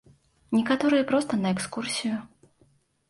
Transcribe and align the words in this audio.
Некаторыя 0.57 1.05
проста 1.13 1.33
на 1.43 1.53
экскурсію. 1.59 2.17